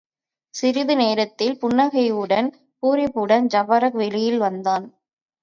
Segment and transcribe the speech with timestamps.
[0.53, 2.49] சிறிது நேரத்தில், புன்னகையுடனும்
[2.83, 4.87] பூரிப்புடனும் ஜபாரக் வெளியில் வந்தான்.